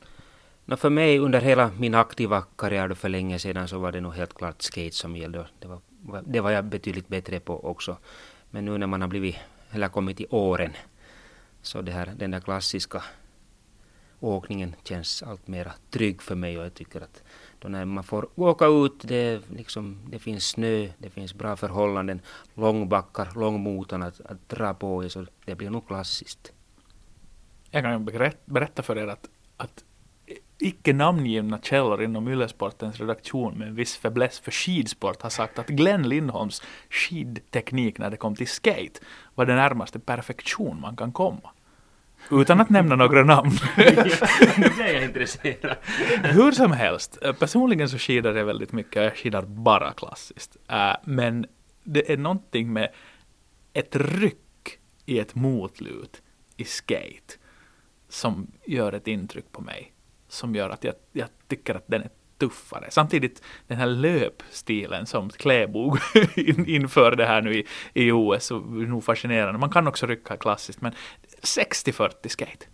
[0.65, 4.13] No, för mig under hela min aktiva karriär för länge sedan så var det nog
[4.13, 5.47] helt klart skate som gällde.
[5.59, 5.79] Det var,
[6.25, 7.97] det var jag betydligt bättre på också.
[8.49, 9.35] Men nu när man har blivit,
[9.71, 10.73] eller kommit i åren,
[11.61, 13.03] så det här, den där klassiska
[14.19, 17.23] åkningen känns allt mer trygg för mig och jag tycker att
[17.59, 22.21] då när man får åka ut, det, liksom, det finns snö, det finns bra förhållanden,
[22.53, 26.51] långbackar, långmotorn att, att dra på i, så det blir nog klassiskt.
[27.71, 28.05] Jag kan
[28.45, 29.83] berätta för er att, att
[30.59, 35.67] icke namngivna källor inom Yllesportens redaktion med en viss fäbless för skidsport har sagt att
[35.67, 38.99] Glenn Lindholms skidteknik när det kom till skate
[39.35, 41.49] var det närmaste perfektion man kan komma.
[42.31, 43.51] Utan att nämna några namn.
[44.57, 45.77] nu blir jag intresserad.
[46.23, 50.57] Hur som helst, personligen så skidar jag väldigt mycket, jag skidar bara klassiskt.
[50.71, 51.45] Uh, men
[51.83, 52.89] det är någonting med
[53.73, 56.21] ett ryck i ett motlut
[56.57, 57.33] i skate
[58.09, 59.94] som gör ett intryck på mig
[60.35, 62.87] som gör att jag, jag tycker att den är tuffare.
[62.89, 65.97] Samtidigt den här löpstilen som Kläbo
[66.67, 69.59] inför det här nu i, i OS är nog fascinerande.
[69.59, 70.91] Man kan också rycka klassiskt men
[71.41, 72.65] 60-40 skate.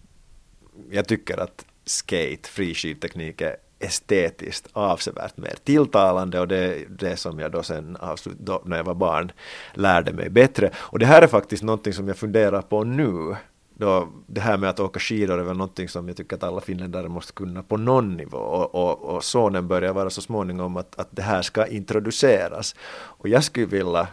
[0.92, 7.40] Jag tycker att skate, friskivteknik är estetiskt avsevärt mer tilltalande och det är det som
[7.40, 9.32] jag då sen avslut, då, när jag var barn
[9.74, 10.72] lärde mig bättre.
[10.76, 13.36] Och det här är faktiskt någonting som jag funderar på nu
[13.82, 16.62] då, det här med att åka skidor är väl någonting som jag tycker att alla
[16.62, 21.00] finländare måste kunna på någon nivå och, och, och sonen börjar vara så småningom att,
[21.00, 22.76] att det här ska introduceras.
[22.92, 24.08] Och jag skulle vilja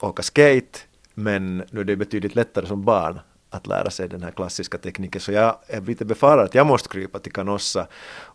[0.00, 0.78] åka skate
[1.14, 5.20] men nu är det betydligt lättare som barn att lära sig den här klassiska tekniken
[5.20, 7.86] så jag är lite befarad att jag måste krypa till Canossa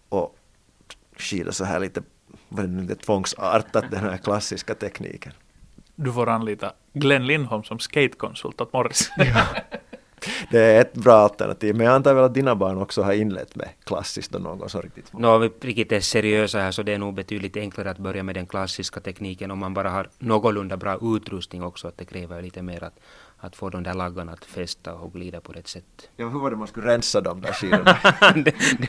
[0.09, 0.35] och
[1.17, 2.01] skida så här lite,
[2.81, 5.33] lite tvångsartat den här klassiska tekniken.
[5.95, 9.11] Du får anlita Glenn Lindholm som skatekonsult åt Morris.
[9.17, 9.45] Ja.
[10.51, 13.55] Det är ett bra alternativ, men jag antar väl att dina barn också har inlett
[13.55, 15.13] med klassiskt och någon gång så riktigt.
[15.13, 18.35] Nå, vi riktigt är seriösa här så det är nog betydligt enklare att börja med
[18.35, 22.61] den klassiska tekniken om man bara har någorlunda bra utrustning också, att det kräver lite
[22.61, 22.99] mer att,
[23.37, 26.09] att få de där laggarna att fästa och glida på rätt sätt.
[26.15, 27.97] Ja, hur var det man skulle rensa de där skidorna?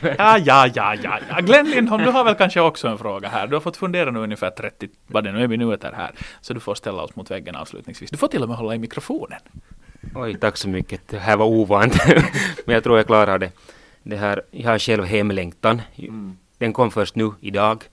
[0.19, 1.41] Ja, ja, ja, ja, ja.
[1.41, 3.47] Glenn Lindholm, du har väl kanske också en fråga här.
[3.47, 6.11] Du har fått fundera nu ungefär 30, vad det nu är, minuter här.
[6.41, 8.11] Så du får ställa oss mot väggen avslutningsvis.
[8.11, 9.41] Du får till och med hålla i mikrofonen.
[10.15, 11.09] Oj, tack så mycket.
[11.09, 11.99] Det här var ovant.
[12.67, 13.53] Men jag tror jag klarar det.
[14.03, 15.83] det här, jag har själv hemlängtan.
[16.59, 17.85] Den kom först nu, idag.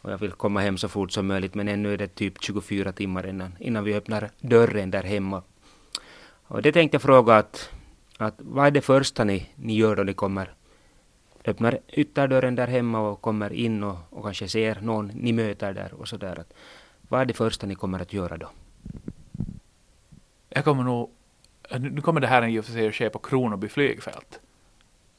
[0.00, 1.54] Och jag vill komma hem så fort som möjligt.
[1.54, 5.42] Men ännu är det typ 24 timmar innan, innan vi öppnar dörren där hemma.
[6.46, 7.70] Och det tänkte jag fråga att,
[8.18, 10.54] att vad är det första ni, ni gör då ni kommer
[11.44, 15.94] öppnar ytterdörren där hemma och kommer in och, och kanske ser någon ni möter där
[15.94, 16.40] och sådär.
[16.40, 16.52] att
[17.08, 18.50] Vad är det första ni kommer att göra då?
[20.48, 21.10] Jag kommer nog...
[21.70, 24.40] Nu nu kommer det här i och för sig att ske på Kronoby flygfält.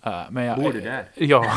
[0.07, 1.05] Uh, men jag, Bor du där?
[1.15, 1.51] Ja.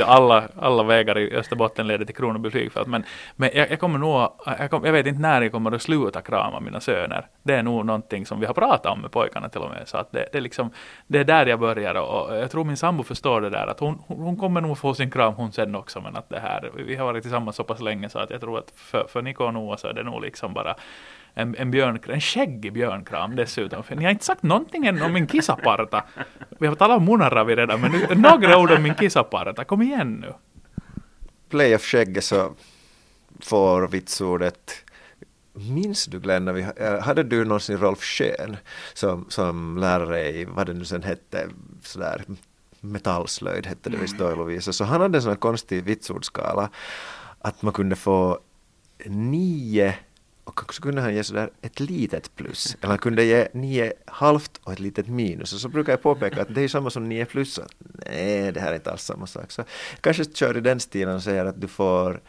[0.04, 2.88] Alla, alla vägar i Österbotten leder till Kronoby flygfält.
[2.88, 3.04] Men,
[3.36, 4.28] men jag, jag kommer nog...
[4.58, 7.26] Jag, kom, jag vet inte när jag kommer att sluta krama mina söner.
[7.42, 9.88] Det är nog någonting som vi har pratat om med pojkarna till och med.
[9.88, 10.70] Så att det, det, är liksom,
[11.06, 13.66] det är där jag börjar och, jag tror min sambo förstår det där.
[13.66, 16.00] Att hon, hon hon kommer nog få sin kram hon sen också.
[16.00, 16.70] Men att det här...
[16.74, 19.44] Vi har varit tillsammans så pass länge så att jag tror att för, för Niko
[19.44, 20.76] och Noah så är det nog liksom bara
[21.34, 23.82] en, en, björnkram, en skäggig björnkram dessutom.
[23.82, 26.04] För ni har inte sagt någonting än om min kissaparta.
[26.58, 29.64] Vi har talat om Munaravi redan, men nu, några ord om min kissaparta.
[29.64, 30.32] Kom igen nu.
[31.48, 32.52] Play of skägget så
[33.40, 34.84] får vitsordet
[35.56, 38.56] Minns du Glenn, när vi, eh, hade du någonsin Rolf Schön
[38.94, 41.48] som, som lärare i, vad det nu sen hette,
[41.82, 42.24] sådär
[42.80, 46.70] metallslöjd hette det visst då i Lovisa, så han hade en sån här konstig vitsordsskala
[47.38, 48.38] att man kunde få
[49.06, 49.94] nio
[50.44, 54.60] och så kunde han ge sådär ett litet plus, eller han kunde ge nio halvt
[54.64, 55.52] och ett litet minus.
[55.52, 57.58] Och så brukar jag påpeka att det är samma som nio plus.
[57.58, 59.50] Att, nej, det här är inte alls samma sak.
[59.50, 59.64] Så
[60.00, 62.20] kanske kör i den stilen och säger att du får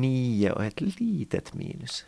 [0.00, 2.04] nio och ett litet minus.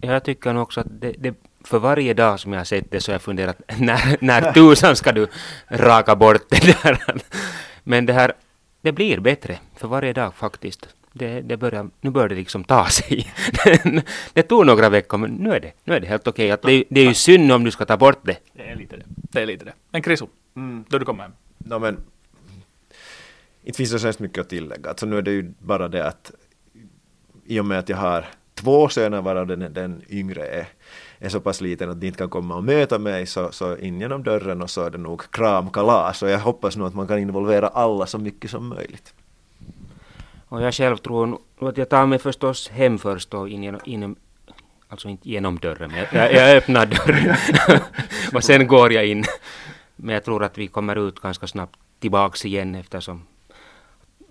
[0.00, 3.00] Jag tycker nog också att det, det, för varje dag som jag har sett det
[3.00, 5.26] så har jag funderat när, när tusan ska du
[5.68, 7.22] raka bort det där.
[7.84, 8.32] Men det här,
[8.80, 10.88] det blir bättre för varje dag faktiskt.
[11.16, 13.32] Det, det börjar, nu börjar det liksom ta sig.
[14.32, 16.50] det tog några veckor men nu är det, nu är det helt okej.
[16.50, 18.38] Att det, det är ju synd om du ska ta bort det.
[18.52, 19.04] Det är lite det.
[19.06, 19.72] Det är lite det.
[19.90, 20.26] Men Krisu,
[20.88, 21.32] då du kommer hem.
[21.58, 21.96] No, men,
[23.64, 24.90] inte finns det så hemskt mycket att tillägga.
[24.90, 26.32] Alltså, nu är det ju bara det att
[27.46, 30.68] i och med att jag har två söner varav den, den yngre är,
[31.18, 34.00] är så pass liten att de inte kan komma och möta mig så, så in
[34.00, 37.18] genom dörren och så är det nog kramkalas och jag hoppas nog att man kan
[37.18, 39.14] involvera alla så mycket som möjligt.
[40.54, 43.80] Och jag själv tror nog att jag tar mig förstås hem först och in genom,
[43.84, 44.16] in,
[44.88, 47.36] alltså inte genom dörren, men jag, jag öppnar dörren
[48.34, 49.24] och sen går jag in.
[49.96, 53.26] Men jag tror att vi kommer ut ganska snabbt tillbaks igen eftersom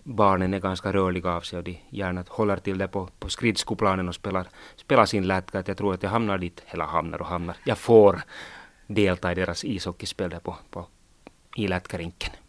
[0.04, 4.10] barnen är ganska rörliga av sig och de gärna håller till det på, på skridskoplanen
[4.10, 5.60] och spelar, spelar sin lätka.
[5.60, 8.22] Att jag tror att jag hamnar dit, eller hamnar och hamnar, jag får
[8.88, 10.88] delta i deras ishockeyspel där på, på,
[11.56, 12.34] i lätkarinken.